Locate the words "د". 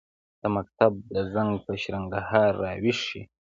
0.41-0.43, 1.13-1.15